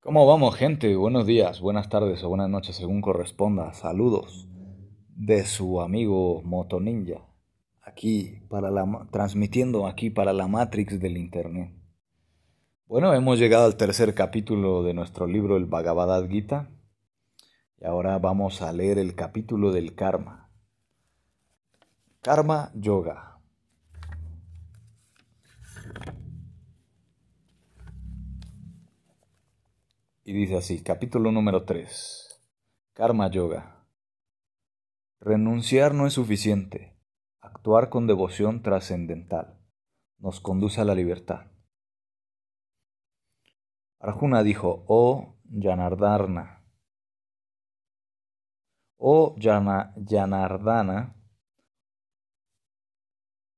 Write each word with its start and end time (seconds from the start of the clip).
¿Cómo 0.00 0.24
vamos, 0.26 0.54
gente? 0.54 0.94
Buenos 0.94 1.26
días, 1.26 1.60
buenas 1.60 1.88
tardes 1.88 2.22
o 2.22 2.28
buenas 2.28 2.48
noches, 2.48 2.76
según 2.76 3.00
corresponda. 3.00 3.72
Saludos 3.72 4.46
de 5.08 5.44
su 5.44 5.80
amigo 5.80 6.42
Moto 6.44 6.78
Ninja, 6.78 7.26
aquí 7.80 8.42
para 8.48 8.70
la 8.70 9.08
transmitiendo 9.10 9.86
aquí 9.86 10.10
para 10.10 10.32
la 10.32 10.46
Matrix 10.46 11.00
del 11.00 11.16
internet. 11.16 11.74
Bueno, 12.86 13.14
hemos 13.14 13.38
llegado 13.40 13.64
al 13.64 13.76
tercer 13.76 14.14
capítulo 14.14 14.84
de 14.84 14.94
nuestro 14.94 15.26
libro 15.26 15.56
El 15.56 15.66
Bhagavad 15.66 16.28
Gita 16.28 16.70
y 17.80 17.84
ahora 17.84 18.18
vamos 18.18 18.62
a 18.62 18.72
leer 18.72 18.98
el 18.98 19.16
capítulo 19.16 19.72
del 19.72 19.96
karma. 19.96 20.50
Karma 22.20 22.70
Yoga. 22.74 23.35
Y 30.28 30.32
dice 30.32 30.56
así, 30.56 30.82
capítulo 30.82 31.30
número 31.30 31.64
3. 31.64 32.42
Karma 32.94 33.30
Yoga. 33.30 33.86
Renunciar 35.20 35.94
no 35.94 36.04
es 36.08 36.14
suficiente. 36.14 36.98
Actuar 37.38 37.90
con 37.90 38.08
devoción 38.08 38.60
trascendental 38.60 39.56
nos 40.18 40.40
conduce 40.40 40.80
a 40.80 40.84
la 40.84 40.96
libertad. 40.96 41.52
Arjuna 44.00 44.42
dijo, 44.42 44.84
oh 44.88 45.36
Janardana, 45.48 46.66
oh 48.96 49.36
Jana, 49.38 49.94
Janardana, 50.04 51.14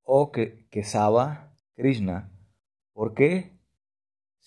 oh 0.03 0.31
Kesava, 0.31 1.51
Krishna, 1.73 2.31
¿por 2.93 3.15
qué 3.15 3.58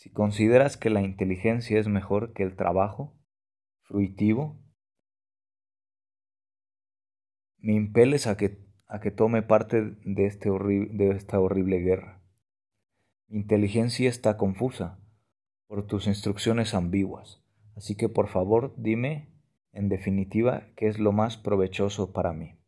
si 0.02 0.10
consideras 0.10 0.76
que 0.76 0.90
la 0.90 1.00
inteligencia 1.00 1.78
es 1.78 1.86
mejor 1.86 2.32
que 2.32 2.42
el 2.42 2.56
trabajo 2.56 3.14
fruitivo, 3.82 4.60
me 7.58 7.74
impeles 7.74 8.26
a 8.26 8.36
que, 8.36 8.66
a 8.88 8.98
que 8.98 9.12
tome 9.12 9.42
parte 9.42 9.80
de, 10.04 10.26
este 10.26 10.50
de 10.50 11.10
esta 11.10 11.38
horrible 11.38 11.78
guerra. 11.78 12.20
Mi 13.28 13.38
inteligencia 13.38 14.08
está 14.08 14.36
confusa 14.36 14.98
por 15.68 15.86
tus 15.86 16.08
instrucciones 16.08 16.74
ambiguas, 16.74 17.40
así 17.76 17.94
que 17.94 18.08
por 18.08 18.26
favor 18.26 18.74
dime 18.76 19.28
en 19.70 19.88
definitiva 19.88 20.66
qué 20.74 20.88
es 20.88 20.98
lo 20.98 21.12
más 21.12 21.36
provechoso 21.36 22.12
para 22.12 22.32
mí. 22.32 22.58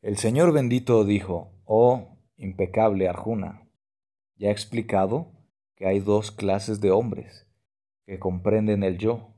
El 0.00 0.16
Señor 0.16 0.52
bendito 0.52 1.04
dijo, 1.04 1.52
oh 1.64 2.18
impecable 2.36 3.06
Arjuna, 3.06 3.68
ya 4.34 4.48
he 4.48 4.50
explicado 4.50 5.40
hay 5.86 6.00
dos 6.00 6.30
clases 6.30 6.80
de 6.80 6.90
hombres 6.90 7.48
que 8.06 8.18
comprenden 8.18 8.82
el 8.82 8.98
yo. 8.98 9.34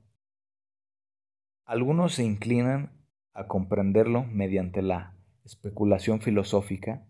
Algunos 1.64 2.14
se 2.14 2.25
inclinan 2.25 2.92
a 3.33 3.47
comprenderlo 3.47 4.25
mediante 4.25 4.83
la 4.83 5.17
especulación 5.45 6.20
filosófica 6.20 7.06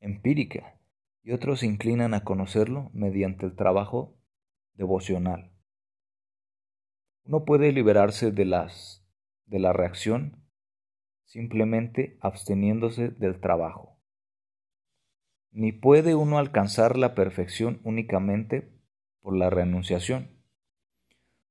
empírica 0.00 0.78
y 1.22 1.32
otros 1.32 1.60
se 1.60 1.66
inclinan 1.66 2.14
a 2.14 2.24
conocerlo 2.24 2.90
mediante 2.92 3.46
el 3.46 3.54
trabajo 3.54 4.16
devocional. 4.74 5.50
Uno 7.24 7.44
puede 7.44 7.72
liberarse 7.72 8.32
de 8.32 8.44
las 8.44 9.04
de 9.46 9.58
la 9.58 9.72
reacción 9.72 10.44
simplemente 11.24 12.16
absteniéndose 12.20 13.08
del 13.08 13.40
trabajo. 13.40 13.98
Ni 15.50 15.72
puede 15.72 16.14
uno 16.14 16.38
alcanzar 16.38 16.96
la 16.96 17.14
perfección 17.14 17.80
únicamente 17.84 18.77
por 19.20 19.36
la 19.36 19.50
renunciación. 19.50 20.30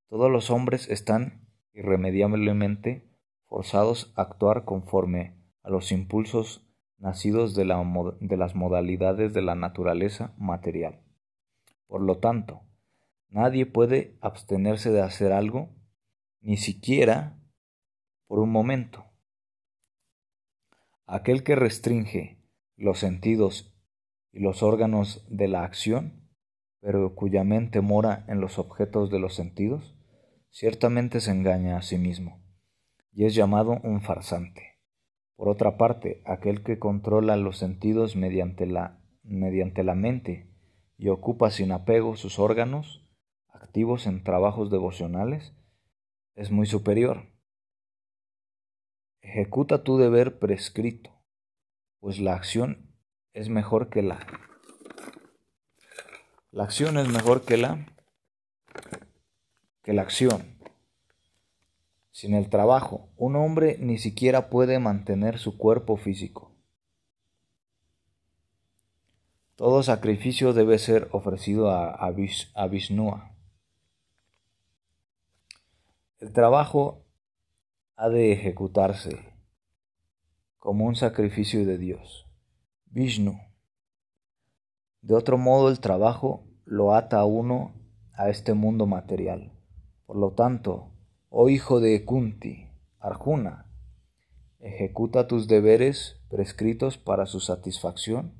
Todos 0.08 0.32
los 0.32 0.50
hombres 0.50 0.90
están 0.90 1.48
irremediablemente 1.74 3.08
forzados 3.46 4.14
a 4.16 4.24
actuar 4.24 4.66
conforme 4.66 5.36
a 5.64 5.69
los 5.69 5.91
impulsos 5.91 6.66
nacidos 6.97 7.56
de, 7.56 7.66
de, 8.19 8.38
las 8.38 8.56
modalidades 8.56 9.34
de 9.34 9.41
la 9.41 9.56
naturaleza 9.56 10.34
material. 10.38 11.02
Por 11.88 12.02
lo 12.02 12.18
tanto, 12.18 12.62
nadie 13.30 13.66
puede 13.66 14.18
abstenerse 14.22 14.91
de 14.91 15.02
hacer 15.02 15.31
algo, 15.31 15.70
ni 16.41 16.58
siquiera 16.58 17.38
por 18.28 18.40
un 18.40 18.52
momento. 18.52 19.06
Aquel 21.06 21.44
que 21.44 21.56
restringe 21.56 22.38
los 22.75 23.00
sentidos 23.00 23.74
y 24.31 24.40
los 24.40 24.64
órganos 24.64 25.25
de 25.30 25.47
la 25.47 25.64
acción 25.64 26.27
pero 26.88 27.16
cuya 27.16 27.44
mente 27.44 27.81
mora 27.81 28.24
en 28.30 28.40
los 28.40 28.58
objetos 28.58 29.12
de 29.12 29.20
los 29.20 29.36
sentidos, 29.36 29.94
ciertamente 30.50 31.20
se 31.20 31.31
engaña 31.31 31.75
a 31.75 31.81
sí 31.81 31.98
mismo, 31.98 32.42
y 33.12 33.25
es 33.25 33.36
llamado 33.36 33.81
un 33.84 34.00
farsante. 34.00 34.80
Por 35.36 35.50
otra 35.50 35.76
parte, 35.76 36.22
aquel 36.26 36.64
que 36.64 36.80
controla 36.80 37.36
los 37.36 37.58
sentidos 37.58 38.16
mediante 38.16 38.66
la, 38.66 39.02
mediante 39.22 39.84
la 39.84 39.96
mente 39.96 40.50
y 40.97 41.09
ocupa 41.09 41.52
sin 41.52 41.74
apego 41.74 42.16
sus 42.16 42.40
órganos, 42.40 43.06
activos 43.50 44.08
en 44.08 44.24
trabajos 44.24 44.72
devocionales, 44.72 45.53
es 46.36 46.52
muy 46.52 46.68
superior. 46.68 47.26
Ejecuta 49.20 49.84
tu 49.84 49.97
deber 49.97 50.40
prescrito, 50.40 51.12
pues 52.00 52.18
la 52.22 52.34
acción 52.34 52.96
es 53.34 53.50
mejor 53.50 53.90
que 53.90 54.03
la 54.03 54.26
la 56.57 56.63
acción 56.63 56.97
es 56.97 57.07
mejor 57.07 57.45
que 57.45 57.56
la 57.56 57.85
que 59.84 59.94
la 59.94 60.01
acción. 60.01 60.57
Sin 62.09 62.34
el 62.34 62.50
trabajo, 62.50 63.09
un 63.16 63.35
hombre 63.35 63.78
ni 63.79 64.00
siquiera 64.00 64.50
puede 64.50 64.79
mantener 64.79 65.38
su 65.38 65.56
cuerpo 65.59 65.97
físico. 65.97 66.56
Todo 69.56 69.84
sacrificio 69.84 70.51
debe 70.53 70.79
ser 70.79 71.09
ofrecido 71.12 71.69
a, 71.69 71.91
a, 71.91 72.67
Vishnua. 72.67 73.35
El 76.17 76.34
trabajo 76.34 77.06
ha 77.96 78.09
de 78.09 78.31
ejecutarse 78.31 79.31
como 80.57 80.85
un 80.85 80.96
sacrificio 80.96 81.67
de 81.67 81.78
Dios. 81.78 82.25
Vishnu 82.88 83.40
de 85.07 85.16
otro 85.16 85.38
modo, 85.38 85.69
el 85.69 85.79
trabajo 85.79 86.44
lo 86.67 86.94
ata 86.94 87.23
uno 87.23 87.72
a 88.13 88.29
este 88.29 88.53
mundo 88.53 88.88
material. 88.88 89.53
Por 90.05 90.17
lo 90.17 90.33
tanto, 90.33 90.91
oh 91.29 91.47
hijo 91.47 91.79
de 91.79 92.03
Kunti, 92.03 92.67
Arjuna, 93.00 93.72
ejecuta 94.59 95.28
tus 95.28 95.47
deberes 95.47 96.22
prescritos 96.29 96.97
para 96.97 97.25
su 97.25 97.39
satisfacción 97.39 98.33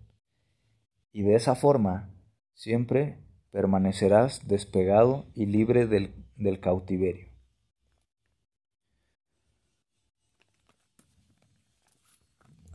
y 1.14 1.22
de 1.22 1.36
esa 1.36 1.56
forma 1.56 2.14
siempre 2.54 3.24
permanecerás 3.52 4.46
despegado 4.46 5.28
y 5.34 5.46
libre 5.46 5.88
del 5.88 6.60
cautiverio. 6.60 7.27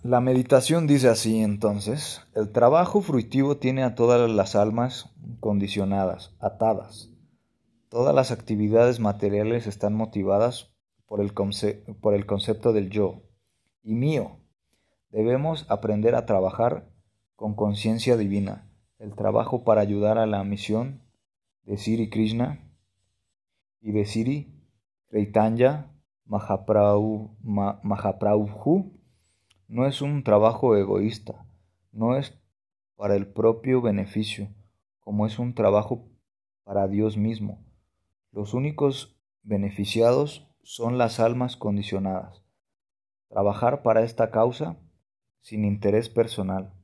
La 0.04 0.20
meditación 0.20 0.88
dice 0.88 1.08
así 1.08 1.42
entonces, 1.42 2.22
el 2.34 2.50
trabajo 2.50 3.02
fruitivo 3.02 3.58
tiene 3.58 3.84
a 3.84 3.94
todas 3.94 4.28
las 4.28 4.56
almas 4.56 5.14
condicionadas, 5.38 6.34
atadas. 6.40 7.08
Todas 7.88 8.12
las 8.12 8.32
actividades 8.32 8.98
materiales 8.98 9.68
están 9.68 9.94
motivadas 9.94 10.72
por 11.06 11.20
el, 11.20 11.32
por 11.32 12.14
el 12.14 12.26
concepto 12.26 12.72
del 12.72 12.90
yo 12.90 13.22
y 13.84 13.94
mío. 13.94 14.40
Debemos 15.10 15.66
aprender 15.68 16.16
a 16.16 16.26
trabajar 16.26 16.88
con 17.36 17.54
conciencia 17.54 18.16
divina, 18.16 18.69
el 18.98 19.14
trabajo 19.14 19.62
para 19.62 19.82
ayudar 19.82 20.19
a 20.19 20.26
la 20.26 20.42
misión 20.42 21.00
de 21.62 21.76
Siri 21.76 22.10
Krishna 22.10 22.58
y 23.81 23.93
de 23.93 24.05
Siri 24.05 24.52
Chaitanya 25.12 25.93
Mahaprabhu, 26.25 27.37
Mahaprabhu 27.44 28.48
no 29.72 29.86
es 29.86 30.02
un 30.02 30.22
trabajo 30.22 30.76
egoísta, 30.76 31.46
no 31.92 32.14
es 32.14 32.38
para 32.94 33.16
el 33.16 33.26
propio 33.26 33.80
beneficio, 33.80 34.50
como 35.00 35.24
es 35.24 35.38
un 35.38 35.54
trabajo 35.54 36.10
para 36.62 36.88
Dios 36.88 37.16
mismo. 37.16 37.64
Los 38.32 38.52
únicos 38.52 39.19
beneficiados 39.42 40.46
son 40.62 40.98
las 40.98 41.20
almas 41.20 41.56
condicionadas. 41.56 42.42
Trabajar 43.28 43.82
para 43.82 44.02
esta 44.02 44.30
causa 44.30 44.76
sin 45.40 45.64
interés 45.64 46.10
personal 46.10 46.74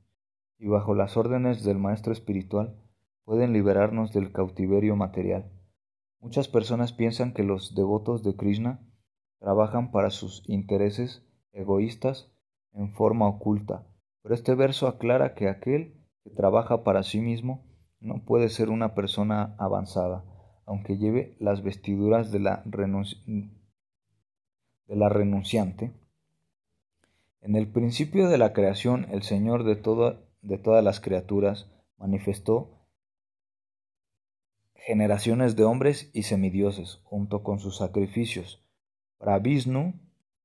y 0.57 0.65
bajo 0.65 0.95
las 0.95 1.15
órdenes 1.15 1.63
del 1.63 1.77
Maestro 1.77 2.11
Espiritual 2.11 2.75
pueden 3.23 3.53
liberarnos 3.53 4.13
del 4.13 4.31
cautiverio 4.31 4.95
material. 4.95 5.51
Muchas 6.21 6.47
personas 6.47 6.91
piensan 6.91 7.33
que 7.33 7.43
los 7.43 7.75
devotos 7.75 8.23
de 8.23 8.35
Krishna 8.35 8.79
trabajan 9.37 9.91
para 9.91 10.09
sus 10.09 10.41
intereses 10.47 11.23
egoístas 11.53 12.31
en 12.73 12.93
forma 12.93 13.27
oculta, 13.27 13.87
pero 14.21 14.35
este 14.35 14.55
verso 14.55 14.87
aclara 14.87 15.33
que 15.33 15.49
aquel 15.49 15.99
que 16.23 16.29
trabaja 16.29 16.83
para 16.83 17.03
sí 17.03 17.19
mismo 17.19 17.65
no 17.99 18.23
puede 18.25 18.49
ser 18.49 18.69
una 18.69 18.95
persona 18.95 19.55
avanzada, 19.57 20.23
aunque 20.65 20.97
lleve 20.97 21.35
las 21.39 21.63
vestiduras 21.63 22.31
de 22.31 22.39
la, 22.39 22.63
de 22.65 23.47
la 24.95 25.09
renunciante. 25.09 25.93
En 27.41 27.55
el 27.55 27.71
principio 27.71 28.29
de 28.29 28.37
la 28.37 28.53
creación, 28.53 29.07
el 29.11 29.23
Señor 29.23 29.63
de, 29.63 29.75
de 30.41 30.57
todas 30.57 30.83
las 30.83 30.99
criaturas 30.99 31.71
manifestó 31.97 32.79
generaciones 34.73 35.55
de 35.55 35.65
hombres 35.65 36.09
y 36.13 36.23
semidioses, 36.23 37.01
junto 37.03 37.43
con 37.43 37.59
sus 37.59 37.77
sacrificios, 37.77 38.65
para 39.17 39.39
Vishnu, 39.39 39.93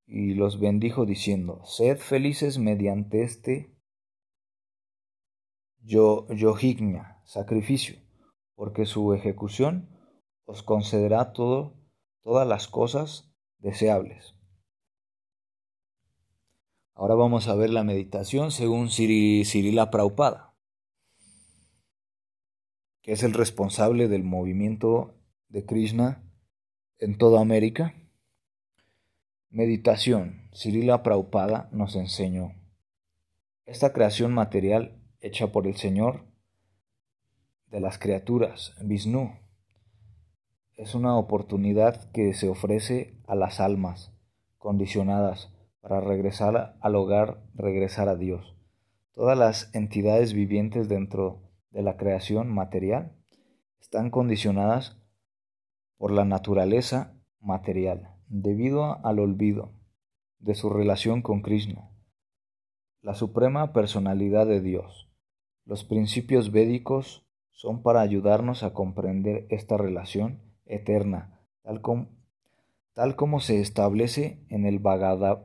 y 0.07 0.35
los 0.35 0.61
bendijo 0.61 1.07
diciendo, 1.07 1.65
Sed 1.65 1.99
felices 1.99 2.59
mediante 2.59 3.23
este 3.23 3.75
yo, 5.81 6.27
yohigna, 6.29 7.23
sacrificio, 7.25 7.99
porque 8.55 8.87
su 8.87 9.13
ejecución 9.13 9.91
os 10.45 10.63
concederá 10.63 11.33
todo, 11.33 11.75
todas 12.23 12.47
las 12.47 12.69
cosas 12.69 13.31
deseables. 13.59 14.35
Ahora 16.95 17.15
vamos 17.15 17.49
a 17.49 17.55
ver 17.55 17.71
la 17.71 17.83
meditación 17.83 18.51
según 18.53 18.89
Cirila 18.89 19.91
Praupada, 19.91 20.55
que 23.03 23.13
es 23.13 23.23
el 23.23 23.33
responsable 23.33 24.09
del 24.09 24.23
movimiento 24.23 25.15
de 25.49 25.67
Krishna 25.67 26.23
en 26.99 27.19
toda 27.19 27.41
América. 27.41 27.95
Meditación. 29.55 30.49
Cirila 30.53 31.05
Praupada 31.05 31.69
nos 31.71 31.95
enseñó. 31.95 32.57
Esta 33.67 33.93
creación 33.93 34.35
material 34.35 35.01
hecha 35.21 35.53
por 35.53 35.69
el 35.69 35.77
Señor 35.77 36.25
de 37.69 37.79
las 37.79 38.01
criaturas, 38.01 38.75
Vishnu, 38.83 39.31
es 40.77 40.97
una 40.97 41.17
oportunidad 41.17 42.11
que 42.11 42.35
se 42.35 42.49
ofrece 42.49 43.17
a 43.29 43.37
las 43.37 43.61
almas 43.61 44.13
condicionadas 44.59 45.53
para 45.81 46.01
regresar 46.01 46.77
al 46.81 46.97
hogar, 46.97 47.41
regresar 47.55 48.09
a 48.09 48.17
Dios. 48.17 48.57
Todas 49.13 49.39
las 49.39 49.73
entidades 49.73 50.33
vivientes 50.33 50.89
dentro 50.89 51.45
de 51.71 51.83
la 51.83 51.97
creación 51.97 52.53
material 52.53 53.13
están 53.81 54.11
condicionadas 54.11 55.01
por 55.97 56.11
la 56.11 56.25
naturaleza 56.25 57.15
material, 57.39 58.14
debido 58.29 59.05
al 59.05 59.19
olvido 59.19 59.73
de 60.39 60.55
su 60.55 60.71
relación 60.71 61.23
con 61.23 61.43
Krishna, 61.43 61.91
la 63.01 63.15
suprema 63.15 63.73
personalidad 63.73 64.47
de 64.47 64.61
Dios. 64.61 65.09
Los 65.67 65.85
principios 65.85 66.53
védicos 66.53 67.27
son 67.53 67.83
para 67.83 68.01
ayudarnos 68.01 68.63
a 68.63 68.73
comprender 68.73 69.47
esta 69.51 69.77
relación 69.77 70.41
eterna, 70.67 71.41
tal, 71.63 71.83
tal 72.93 73.17
como 73.17 73.41
se 73.41 73.61
establece 73.61 74.45
en 74.49 74.67
el, 74.67 74.81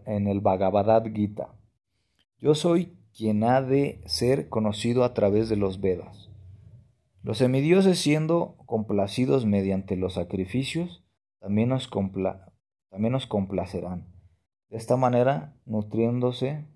en 0.06 0.28
el 0.28 0.40
Bhagavad 0.40 1.06
Gita. 1.14 1.54
Yo 2.40 2.56
soy 2.56 2.98
quien 3.16 3.44
ha 3.44 3.62
de 3.62 4.02
ser 4.06 4.50
conocido 4.50 5.04
a 5.04 5.14
través 5.14 5.50
de 5.50 5.58
los 5.58 5.82
Vedas. 5.82 6.30
Los 7.22 7.40
semidioses 7.40 8.00
siendo 8.00 8.56
complacidos 8.66 9.46
mediante 9.46 9.98
los 9.98 10.14
sacrificios, 10.14 11.04
también 11.40 11.70
nos, 11.70 11.90
también 12.90 13.14
nos 13.14 13.28
complacerán. 13.28 14.08
De 14.70 14.78
esta 14.78 14.98
manera, 14.98 15.56
nutriéndose 15.66 16.68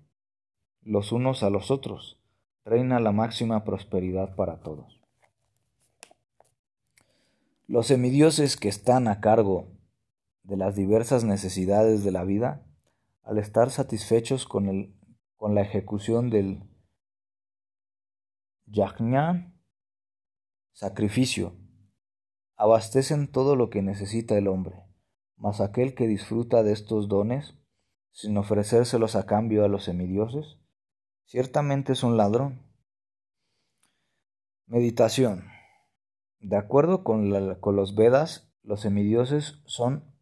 los 0.82 1.12
unos 1.12 1.42
a 1.42 1.50
los 1.50 1.70
otros, 1.70 2.20
reina 2.64 3.00
la 3.00 3.12
máxima 3.12 3.64
prosperidad 3.64 4.34
para 4.34 4.60
todos. 4.60 5.00
Los 7.66 7.86
semidioses 7.86 8.56
que 8.56 8.68
están 8.68 9.08
a 9.08 9.20
cargo 9.20 9.68
de 10.42 10.56
las 10.56 10.76
diversas 10.76 11.24
necesidades 11.24 12.04
de 12.04 12.10
la 12.10 12.24
vida, 12.24 12.66
al 13.22 13.38
estar 13.38 13.70
satisfechos 13.70 14.46
con, 14.46 14.68
el, 14.68 14.94
con 15.36 15.54
la 15.54 15.62
ejecución 15.62 16.28
del 16.28 16.62
yajna, 18.66 19.54
sacrificio, 20.72 21.56
abastecen 22.56 23.28
todo 23.28 23.56
lo 23.56 23.70
que 23.70 23.82
necesita 23.82 24.36
el 24.36 24.48
hombre, 24.48 24.84
mas 25.36 25.60
aquel 25.60 25.94
que 25.94 26.06
disfruta 26.06 26.62
de 26.62 26.72
estos 26.72 27.08
dones, 27.08 27.54
sin 28.12 28.36
ofrecérselos 28.36 29.16
a 29.16 29.26
cambio 29.26 29.64
a 29.64 29.68
los 29.68 29.84
semidioses, 29.84 30.58
ciertamente 31.24 31.92
es 31.92 32.02
un 32.02 32.16
ladrón. 32.16 32.62
Meditación. 34.66 35.44
De 36.40 36.56
acuerdo 36.56 37.04
con, 37.04 37.30
los 37.30 37.94
Vedas, 37.94 38.52
los 38.62 38.80
semidioses 38.80 39.62
son 39.66 40.14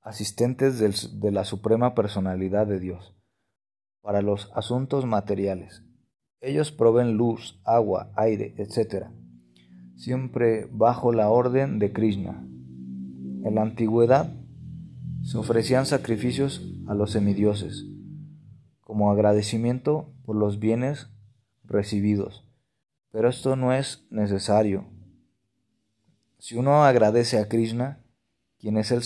asistentes 0.00 0.78
de 0.78 1.30
la 1.32 1.44
suprema 1.44 1.94
personalidad 1.94 2.66
de 2.66 2.78
Dios 2.78 3.16
para 4.00 4.20
los 4.20 4.50
asuntos 4.54 5.06
materiales. 5.06 5.82
Ellos 6.40 6.72
proveen 6.72 7.16
luz, 7.16 7.58
agua, 7.64 8.12
aire, 8.16 8.54
etc., 8.58 9.06
siempre 9.96 10.68
bajo 10.70 11.12
la 11.12 11.30
orden 11.30 11.78
de 11.78 11.92
Krishna. 11.92 12.46
En 13.44 13.54
la 13.54 13.62
antigüedad 13.62 14.32
se 15.22 15.38
ofrecían 15.38 15.86
sacrificios 15.86 16.60
a 16.88 16.94
los 16.94 17.12
semidioses 17.12 17.86
como 18.80 19.12
agradecimiento 19.12 20.12
por 20.24 20.34
los 20.34 20.58
bienes 20.58 21.08
recibidos 21.62 22.44
pero 23.14 23.28
esto 23.28 23.54
no 23.54 23.72
es 23.72 24.04
necesario. 24.10 24.86
Si 26.40 26.56
uno 26.56 26.82
agradece 26.82 27.38
a 27.38 27.48
Krishna, 27.48 28.00
quien 28.58 28.76
es 28.76 28.90
el, 28.90 29.04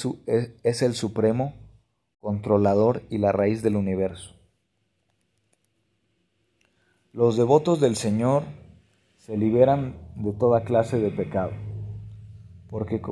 es 0.63 0.81
el 0.81 0.95
supremo 0.95 1.53
controlador 2.19 3.03
y 3.11 3.19
la 3.19 3.33
raíz 3.33 3.63
del 3.63 3.77
universo. 3.77 4.35
Los 7.13 7.37
devotos 7.37 7.81
del 7.81 7.97
Señor 7.97 8.45
se 9.19 9.37
liberan 9.37 9.95
de 10.17 10.33
toda 10.33 10.65
clase 10.65 10.99
de 10.99 11.11
pecado, 11.11 11.53
porque, 12.71 13.03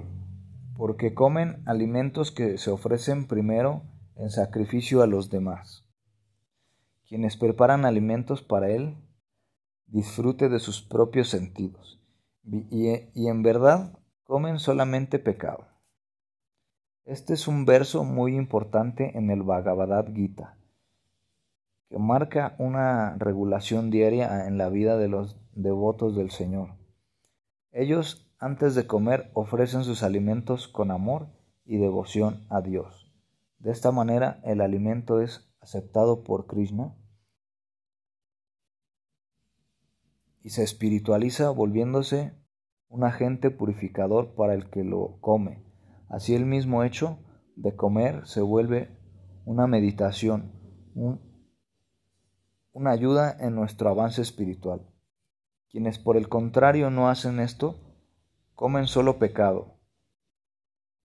porque 0.76 1.14
comen 1.14 1.62
alimentos 1.66 2.30
que 2.30 2.58
se 2.58 2.70
ofrecen 2.70 3.26
primero 3.26 3.82
en 4.16 4.30
sacrificio 4.30 5.02
a 5.02 5.06
los 5.06 5.30
demás. 5.30 5.84
Quienes 7.08 7.36
preparan 7.36 7.84
alimentos 7.84 8.42
para 8.42 8.70
Él 8.70 8.96
disfrute 9.86 10.48
de 10.48 10.58
sus 10.58 10.82
propios 10.82 11.28
sentidos, 11.28 12.00
y, 12.42 13.26
en 13.28 13.42
verdad 13.42 13.98
comen 14.24 14.58
solamente 14.58 15.18
pecado. 15.18 15.68
Este 17.04 17.34
es 17.34 17.46
un 17.46 17.64
verso 17.64 18.02
muy 18.02 18.36
importante 18.36 19.16
en 19.16 19.30
el 19.30 19.42
Bhagavad 19.42 20.12
Gita, 20.12 20.56
que 21.88 21.98
marca 21.98 22.56
una 22.58 23.16
regulación 23.18 23.90
diaria 23.90 24.46
en 24.46 24.58
la 24.58 24.68
vida 24.68 24.96
de 24.96 25.08
los 25.08 25.38
devotos 25.54 26.16
del 26.16 26.30
Señor. 26.30 26.70
Ellos, 27.70 28.25
antes 28.38 28.74
de 28.74 28.86
comer, 28.86 29.30
ofrecen 29.34 29.84
sus 29.84 30.02
alimentos 30.02 30.68
con 30.68 30.90
amor 30.90 31.28
y 31.64 31.78
devoción 31.78 32.46
a 32.50 32.60
Dios. 32.60 33.12
De 33.58 33.72
esta 33.72 33.92
manera, 33.92 34.40
el 34.44 34.60
alimento 34.60 35.20
es 35.20 35.50
aceptado 35.60 36.22
por 36.22 36.46
Krishna 36.46 36.94
y 40.42 40.50
se 40.50 40.62
espiritualiza 40.62 41.50
volviéndose 41.50 42.32
un 42.88 43.04
agente 43.04 43.50
purificador 43.50 44.34
para 44.34 44.54
el 44.54 44.70
que 44.70 44.84
lo 44.84 45.18
come. 45.20 45.64
Así 46.08 46.34
el 46.34 46.46
mismo 46.46 46.84
hecho 46.84 47.18
de 47.56 47.74
comer 47.74 48.26
se 48.26 48.42
vuelve 48.42 48.96
una 49.44 49.66
meditación, 49.66 50.52
una 52.72 52.90
ayuda 52.90 53.36
en 53.40 53.54
nuestro 53.54 53.88
avance 53.88 54.22
espiritual. 54.22 54.86
Quienes 55.68 55.98
por 55.98 56.16
el 56.16 56.28
contrario 56.28 56.90
no 56.90 57.08
hacen 57.08 57.40
esto, 57.40 57.85
comen 58.56 58.86
solo 58.86 59.18
pecado, 59.18 59.78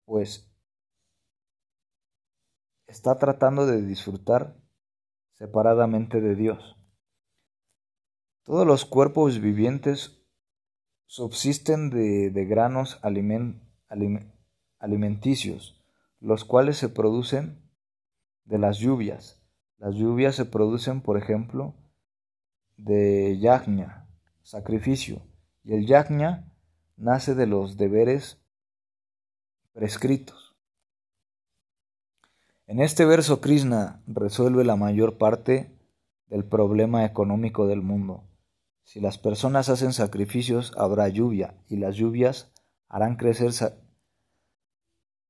pues 0.06 0.50
está 2.86 3.18
tratando 3.18 3.66
de 3.66 3.82
disfrutar 3.82 4.56
separadamente 5.34 6.22
de 6.22 6.36
Dios. 6.36 6.78
Todos 8.44 8.66
los 8.66 8.86
cuerpos 8.86 9.40
vivientes 9.40 10.24
subsisten 11.06 11.90
de, 11.90 12.46
granos 12.46 13.00
alimenticios, 14.80 15.84
los 16.20 16.46
cuales 16.46 16.78
se 16.78 16.90
producen 16.90 17.68
de 18.46 18.60
las 18.60 18.78
lluvias. 18.78 19.42
Las 19.78 19.96
lluvias 19.96 20.36
se 20.36 20.46
producen, 20.46 21.02
por 21.02 21.18
ejemplo, 21.18 21.74
de 22.78 23.40
yajna, 23.40 24.08
sacrificio, 24.44 25.22
y 25.64 25.74
el 25.74 25.88
yajna 25.88 26.49
nace 27.00 27.34
de 27.34 27.48
los 27.48 27.78
deberes 27.78 28.38
prescritos. 29.74 30.56
En 32.68 32.82
este 32.82 33.06
verso 33.06 33.42
Krishna 33.42 34.04
resuelve 34.06 34.64
la 34.64 34.76
mayor 34.76 35.18
parte 35.18 35.76
del 36.28 36.46
problema 36.46 37.06
económico 37.06 37.68
del 37.68 37.82
mundo. 37.82 38.26
Si 38.84 39.00
las 39.00 39.18
personas 39.18 39.70
hacen 39.70 39.94
sacrificios, 39.94 40.74
habrá 40.78 41.08
lluvia, 41.08 41.56
y 41.68 41.78
las 41.78 41.96
lluvias 41.96 42.52
harán 42.88 43.16
crecer 43.16 43.52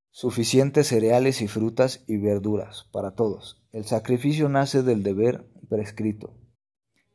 suficientes 0.09 0.88
cereales 0.88 1.41
y 1.41 1.47
frutas 1.47 2.03
y 2.07 2.17
verduras 2.17 2.89
para 2.91 3.11
todos. 3.11 3.63
El 3.71 3.85
sacrificio 3.85 4.49
nace 4.49 4.81
del 4.81 5.03
deber 5.03 5.45
prescrito. 5.69 6.35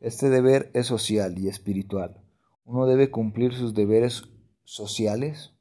Este 0.01 0.31
deber 0.31 0.71
es 0.75 0.87
social 0.87 1.39
y 1.39 1.49
espiritual. 1.49 2.23
Uno 2.65 2.87
debe 2.87 3.11
cumplir 3.11 3.53
sus 3.53 3.75
deberes 3.75 4.25
sociales 4.65 5.55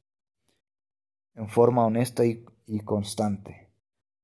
en 1.35 1.49
forma 1.49 1.85
honesta 1.85 2.25
y, 2.25 2.43
constante. 2.83 3.71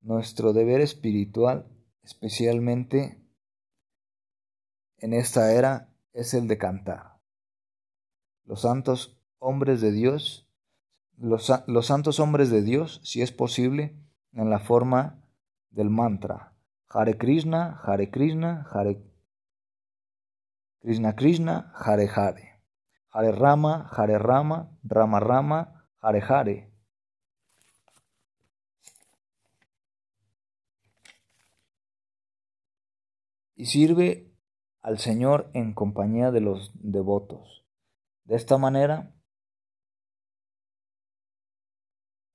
Nuestro 0.02 0.54
deber 0.54 0.82
espiritual, 0.82 1.68
especialmente 2.04 3.22
en 4.98 5.14
esta 5.14 5.54
era, 5.54 5.94
es 6.14 6.34
el 6.34 6.48
de 6.48 6.58
cantar. 6.58 7.20
Los 8.46 8.62
santos 8.62 9.18
hombres 9.40 9.82
de 9.82 9.92
Dios 9.92 10.50
los, 11.20 11.86
santos 11.86 12.20
hombres 12.20 12.50
de 12.50 12.62
Dios, 12.62 13.02
si 13.04 13.22
es 13.22 13.32
posible, 13.32 13.96
en 14.34 14.50
la 14.50 14.60
forma 14.60 15.22
del 15.70 15.90
mantra. 15.90 16.54
Hare 16.88 17.18
Krishna, 17.18 17.80
Hare 17.84 18.10
Krishna, 18.10 18.66
Hare 18.72 19.04
Krishna 20.82 21.16
Krishna, 21.16 21.74
Hare 21.76 22.08
Hare. 22.08 22.49
Hare 23.12 23.32
Rama, 23.32 23.90
Hare 23.92 24.18
Rama, 24.18 24.78
Rama 24.84 25.20
Rama, 25.20 25.88
Hare 26.00 26.22
Hare. 26.22 26.72
Y 33.56 33.66
sirve 33.66 34.32
al 34.82 35.00
Señor 35.00 35.50
en 35.54 35.74
compañía 35.74 36.32
de 36.32 36.42
los 36.42 36.72
devotos. 36.76 37.66
De 38.24 38.36
esta 38.36 38.58
manera, 38.58 39.12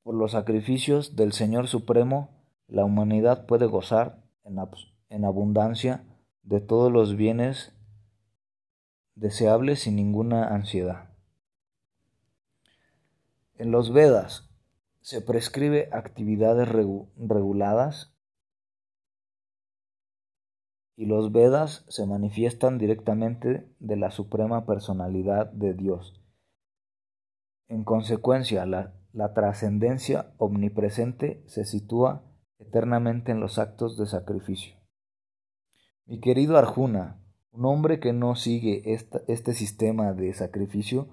Por 0.05 0.17
los 0.17 0.33
sacrificios 0.33 1.17
del 1.17 1.33
Señor 1.33 1.67
Supremo, 1.67 2.29
la 2.69 2.85
humanidad 2.85 3.47
puede 3.47 3.65
gozar 3.65 4.23
en, 4.45 5.25
abundancia 5.25 6.05
de 6.43 6.61
todos 6.61 6.93
los 6.93 7.17
bienes 7.17 7.73
deseables 9.15 9.81
sin 9.81 9.97
ninguna 9.97 10.49
ansiedad. 10.49 11.11
En 13.57 13.71
los 13.71 13.93
Vedas 13.93 14.51
se 15.01 15.21
prescribe 15.21 15.89
actividades 15.93 16.69
reguladas 16.69 18.15
y 20.97 21.07
los 21.07 21.33
Vedas 21.33 21.85
se 21.89 22.07
manifiestan 22.07 22.79
directamente 22.79 23.69
de 23.79 23.97
la 23.97 24.11
suprema 24.11 24.67
personalidad 24.67 25.51
de 25.53 25.75
Dios. 25.75 26.21
En 27.69 27.85
consecuencia, 27.85 28.67
la 28.67 29.35
trascendencia 29.35 30.35
omnipresente 30.39 31.45
se 31.47 31.65
sitúa 31.65 32.25
eternamente 32.59 33.33
en 33.33 33.41
los 33.41 33.59
actos 33.59 33.97
de 33.97 34.07
sacrificio. 34.07 34.77
Mi 36.07 36.21
querido 36.21 36.57
Arjuna, 36.57 37.24
un 37.55 37.67
hombre 37.67 38.01
que 38.01 38.13
no 38.13 38.35
sigue 38.35 38.83
este 38.85 39.55
sistema 39.55 40.13
de 40.13 40.35
sacrificio 40.35 41.09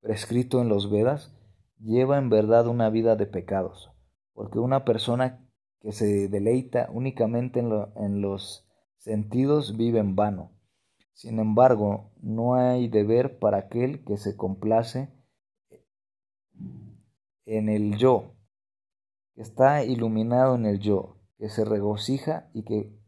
prescrito 0.00 0.60
en 0.60 0.68
los 0.68 0.90
Vedas, 0.90 1.32
lleva 1.78 2.18
en 2.18 2.28
verdad 2.28 2.66
una 2.66 2.90
vida 2.90 3.14
de 3.14 3.26
pecados, 3.26 3.92
porque 4.32 4.58
una 4.58 4.84
persona 4.84 5.48
que 5.80 5.92
se 5.92 6.28
deleita 6.28 6.88
únicamente 6.92 7.60
en, 7.60 7.70
en 7.96 8.20
los 8.20 8.68
sentidos 8.96 9.76
vive 9.76 10.00
en 10.00 10.16
vano. 10.16 10.52
Sin 11.12 11.38
embargo, 11.38 12.10
no 12.20 12.54
hay 12.54 12.88
deber 12.88 13.38
para 13.38 13.58
aquel 13.58 14.04
que 14.04 14.16
se 14.16 14.36
complace 14.36 15.14
en 17.44 17.68
el 17.68 17.96
yo, 17.96 18.34
que 19.34 19.42
está 19.42 19.84
iluminado 19.84 20.56
en 20.56 20.66
el 20.66 20.80
yo, 20.80 21.20
que 21.38 21.48
se 21.48 21.64
regocija 21.64 22.50
y 22.52 22.64
que 22.64 22.98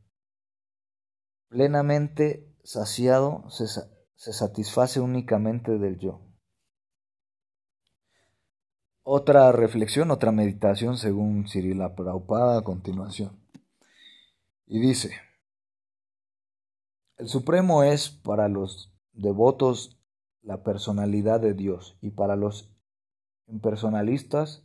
plenamente 1.48 2.47
saciado 2.68 3.48
se, 3.48 3.66
satisface 4.14 5.00
únicamente 5.00 5.78
del 5.78 5.98
yo. 5.98 6.20
Otra 9.02 9.50
reflexión, 9.52 10.10
otra 10.10 10.32
meditación 10.32 10.98
según 10.98 11.48
Cirila 11.48 11.94
Prabhupada 11.94 12.58
a 12.58 12.64
continuación. 12.64 13.42
Y 14.66 14.80
dice, 14.80 15.12
el 17.16 17.28
Supremo 17.28 17.84
es 17.84 18.10
para 18.10 18.50
los 18.50 18.92
devotos 19.14 19.98
la 20.42 20.62
personalidad 20.62 21.40
de 21.40 21.54
Dios 21.54 21.96
y 22.02 22.10
para 22.10 22.36
los 22.36 22.70
impersonalistas 23.46 24.62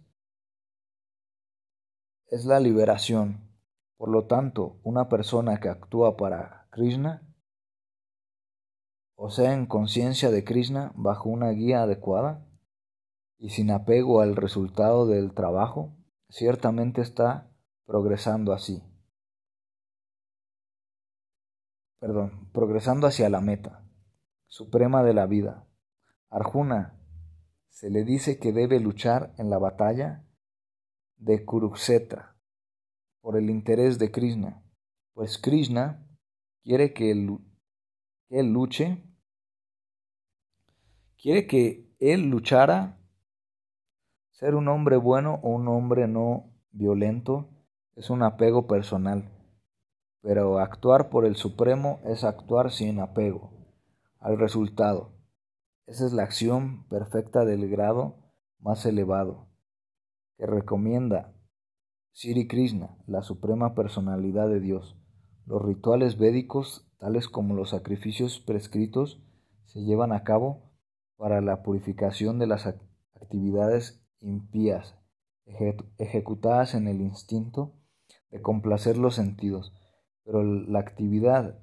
es 2.27 2.43
la 2.43 2.59
liberación. 2.59 3.49
Por 3.95 4.09
lo 4.09 4.25
tanto, 4.25 4.81
una 4.83 5.07
persona 5.07 5.61
que 5.61 5.69
actúa 5.69 6.17
para 6.17 6.67
Krishna, 6.69 7.32
o 9.15 9.29
sea, 9.29 9.53
en 9.53 9.65
conciencia 9.65 10.31
de 10.31 10.43
Krishna 10.43 10.91
bajo 10.95 11.29
una 11.29 11.49
guía 11.49 11.83
adecuada 11.83 12.45
y 13.37 13.49
sin 13.49 13.71
apego 13.71 14.21
al 14.21 14.35
resultado 14.35 15.05
del 15.07 15.33
trabajo, 15.33 15.95
ciertamente 16.29 17.01
está 17.01 17.51
progresando 17.85 18.53
así. 18.53 18.83
Perdón, 21.99 22.49
progresando 22.51 23.07
hacia 23.07 23.29
la 23.29 23.41
meta 23.41 23.83
suprema 24.53 25.01
de 25.01 25.15
la 25.15 25.25
vida. 25.25 25.67
Arjuna 26.29 26.99
se 27.69 27.89
le 27.89 28.03
dice 28.03 28.37
que 28.37 28.53
debe 28.53 28.79
luchar 28.79 29.33
en 29.39 29.49
la 29.49 29.57
batalla 29.57 30.23
de 31.15 31.43
Kurukshetra 31.43 32.37
por 33.19 33.35
el 33.35 33.49
interés 33.49 33.97
de 33.97 34.11
Krishna, 34.11 34.63
pues 35.13 35.39
Krishna 35.39 36.05
quiere 36.61 36.93
que 36.93 37.15
él, 38.33 38.51
luche, 38.51 39.03
quiere 41.21 41.45
que 41.45 41.95
él 41.99 42.29
luchara, 42.29 42.99
ser 44.31 44.55
un 44.55 44.67
hombre 44.67 44.97
bueno 44.97 45.39
o 45.43 45.49
un 45.49 45.67
hombre 45.67 46.07
no 46.07 46.51
violento 46.71 47.49
es 47.95 48.09
un 48.09 48.23
apego 48.23 48.65
personal, 48.65 49.29
pero 50.21 50.57
actuar 50.57 51.09
por 51.09 51.25
el 51.25 51.35
Supremo 51.35 51.99
es 52.05 52.23
actuar 52.23 52.71
sin 52.71 52.99
apego 52.99 53.51
al 54.19 54.39
resultado. 54.39 55.13
Esa 55.85 56.05
es 56.07 56.13
la 56.13 56.23
acción 56.23 56.87
perfecta 56.87 57.45
del 57.45 57.69
grado 57.69 58.17
más 58.57 58.83
elevado, 58.87 59.47
que 60.37 60.47
recomienda 60.47 61.35
Sri 62.13 62.47
Krishna, 62.47 62.97
la 63.05 63.21
suprema 63.21 63.75
personalidad 63.75 64.49
de 64.49 64.59
Dios. 64.59 64.97
Los 65.45 65.61
rituales 65.61 66.17
védicos, 66.17 66.89
tales 67.03 67.27
como 67.27 67.53
los 67.53 67.71
sacrificios 67.71 68.39
prescritos, 68.39 69.21
se 69.65 69.83
llevan 69.83 70.13
a 70.13 70.23
cabo 70.23 70.71
para 71.17 71.41
la 71.41 71.61
purificación 71.61 72.39
de 72.39 72.47
las 72.47 72.65
actividades 72.65 74.07
impías, 74.21 74.95
ejecutadas 75.97 76.75
en 76.75 76.87
el 76.87 77.01
instinto 77.01 77.73
de 78.29 78.41
complacer 78.41 78.95
los 78.95 79.15
sentidos, 79.15 79.73
pero 80.23 80.45
la 80.45 80.79
actividad 80.79 81.59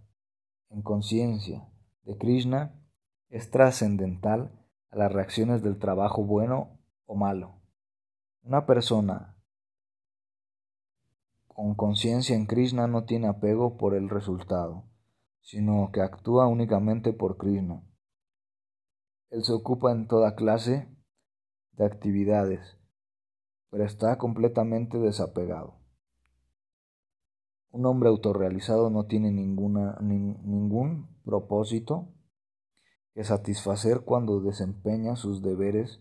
en 0.68 0.82
conciencia 0.82 1.66
de 2.02 2.18
Krishna 2.18 2.78
es 3.30 3.50
trascendental 3.50 4.52
a 4.90 4.99
las 4.99 5.11
reacciones 5.11 5.62
del 5.62 5.78
trabajo 5.78 6.23
bueno 6.23 6.78
o 7.06 7.14
malo. 7.14 7.62
Una 8.42 8.66
persona 8.66 9.37
con 11.47 11.75
conciencia 11.75 12.37
en 12.37 12.44
Krishna 12.44 12.87
no 12.88 13.04
tiene 13.04 13.26
apego 13.26 13.78
por 13.78 13.94
el 13.94 14.11
resultado, 14.11 14.89
sino 15.40 15.90
que 15.92 16.00
actúa 16.00 16.47
únicamente 16.47 17.12
por 17.12 17.37
Krishna. 17.37 17.82
Él 19.30 19.44
se 19.44 19.52
ocupa 19.52 19.92
en 19.92 20.09
toda 20.09 20.35
clase 20.35 20.88
de 21.73 21.85
actividades, 21.85 22.78
pero 23.70 23.85
está 23.85 24.18
completamente 24.18 24.99
desapegado. 24.99 25.80
Un 27.70 27.87
hombre 27.87 28.09
autorrealizado 28.09 28.90
no 28.90 29.06
tiene 29.06 29.30
ninguna, 29.30 29.97
ningún 30.00 31.09
propósito 31.25 32.12
que 33.14 33.23
satisfacer 33.23 34.00
cuando 34.00 34.40
desempeña 34.40 35.14
sus 35.14 35.42
deberes 35.42 36.00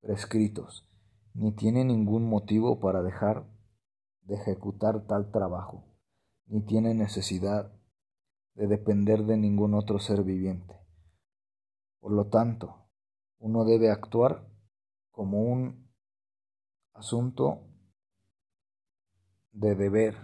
prescritos, 0.00 0.88
ni 1.34 1.52
tiene 1.52 1.84
ningún 1.84 2.28
motivo 2.28 2.80
para 2.80 3.02
dejar 3.02 3.46
de 4.22 4.34
ejecutar 4.34 5.06
tal 5.06 5.30
trabajo, 5.30 5.84
ni 6.46 6.64
tiene 6.66 6.94
necesidad 6.94 7.75
de 8.56 8.66
depender 8.66 9.22
de 9.22 9.36
ningún 9.36 9.72
otro 9.74 10.00
ser 10.00 10.22
viviente. 10.24 10.74
Por 12.00 12.12
lo 12.12 12.26
tanto, 12.26 12.88
uno 13.38 13.64
debe 13.64 13.90
actuar 13.90 14.46
como 15.12 15.42
un 15.42 15.88
asunto 16.92 17.60
de 19.52 19.74
deber, 19.74 20.16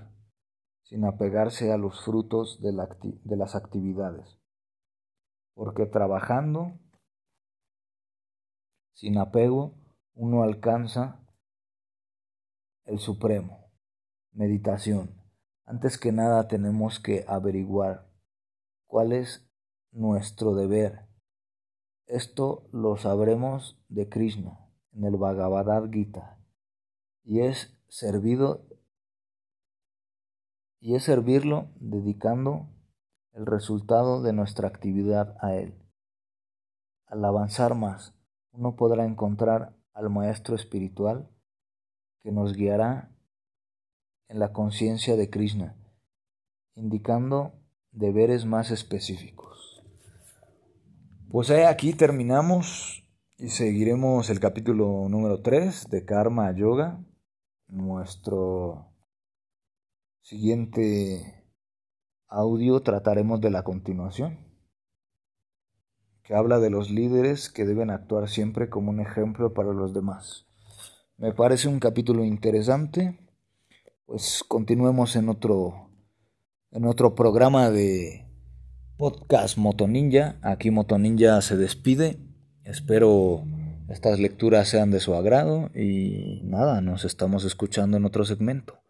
sin 0.83 1.05
apegarse 1.05 1.73
a 1.73 1.79
los 1.79 2.05
frutos 2.05 2.61
de, 2.61 2.73
de 3.23 3.37
las 3.37 3.55
actividades 3.55 4.43
porque 5.55 5.87
trabajando 5.87 6.79
sin 8.95 9.19
apego 9.19 9.75
uno 10.15 10.43
alcanza 10.43 11.21
el 12.85 12.99
Supremo. 12.99 13.71
Meditación. 14.33 15.23
Antes 15.65 15.99
que 15.99 16.13
nada 16.13 16.49
tenemos 16.49 17.01
que 17.01 17.25
averiguar 17.29 18.12
cuál 18.93 19.13
es 19.13 19.51
nuestro 19.91 20.55
deber. 20.55 21.09
Esto 22.05 22.69
lo 22.73 22.99
sabremos 22.99 23.83
de 23.89 24.11
Krishna 24.11 24.69
en 24.93 25.05
el 25.05 25.17
Bhagavad 25.17 25.91
Gita 25.91 26.39
y 27.25 27.41
es 27.41 27.75
servido 27.89 28.67
y 30.79 30.95
es 30.95 31.05
servirlo 31.05 31.71
dedicando 31.77 32.69
el 33.33 33.47
resultado 33.47 34.21
de 34.21 34.35
nuestra 34.35 34.69
actividad 34.69 35.39
a 35.41 35.55
él. 35.55 35.73
Al 37.07 37.25
avanzar 37.25 37.75
más, 37.75 38.15
uno 38.51 38.77
podrá 38.77 39.07
encontrar 39.07 39.75
al 39.95 40.11
maestro 40.11 40.55
espiritual 40.55 41.31
que 42.21 42.31
nos 42.31 42.53
guiará 42.53 43.11
en 44.29 44.39
la 44.39 44.53
conciencia 44.53 45.17
de 45.17 45.31
Krishna, 45.31 45.77
indicando 46.75 47.62
deberes 47.93 48.45
más 48.47 48.71
específicos. 48.71 49.83
Pues 51.31 51.51
aquí 51.51 51.93
terminamos 51.93 53.07
y 53.39 53.49
seguiremos 53.49 54.29
el 54.31 54.41
capítulo 54.41 55.09
número 55.09 55.41
3 55.41 55.89
de 55.89 56.05
Karma 56.05 56.53
Yoga, 56.55 57.05
nuestro 57.69 58.93
siguiente 60.21 61.45
audio 62.29 62.81
trataremos 62.81 63.41
de 63.41 63.51
la 63.51 63.63
continuación, 63.63 64.39
que 66.23 66.35
habla 66.35 66.59
de 66.59 66.71
los 66.71 66.91
líderes 66.91 67.49
que 67.51 67.65
deben 67.65 67.91
actuar 67.91 68.29
siempre 68.29 68.69
como 68.69 68.91
un 68.91 69.01
ejemplo 69.01 69.55
para 69.55 69.73
los 69.73 69.93
demás. 69.95 70.47
Me 71.17 71.33
parece 71.33 71.69
un 71.69 71.79
capítulo 71.79 72.25
interesante 72.25 73.19
pues 74.13 74.45
continuemos 74.47 75.17
en 75.17 75.31
otro 75.31 75.92
en 76.73 76.87
otro 76.87 77.15
programa 77.15 77.71
de 77.71 78.27
podcast 78.97 79.59
Motoninja. 79.59 80.37
Aquí 80.43 80.71
Motoninja 80.71 81.41
se 81.43 81.57
despide. 81.57 82.19
Espero 82.65 83.45
estas 83.89 84.19
lecturas 84.19 84.69
sean 84.69 84.91
de 84.91 85.01
su 85.01 85.15
agrado 85.15 85.71
y 85.75 86.41
nada, 86.45 86.81
nos 86.81 87.05
estamos 87.05 87.45
escuchando 87.45 87.97
en 87.97 88.05
otro 88.05 88.25
segmento. 88.25 88.81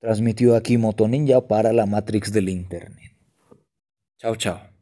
Transmitió 0.00 0.54
aquí 0.54 0.78
Motoninja 0.78 1.48
para 1.48 1.72
la 1.72 1.86
Matrix 1.86 2.32
del 2.32 2.48
Internet. 2.48 3.16
Chao, 4.18 4.36
chao. 4.36 4.73